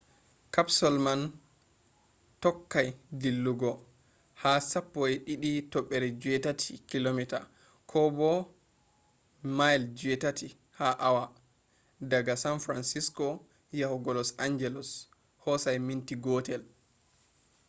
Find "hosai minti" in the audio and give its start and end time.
15.43-16.15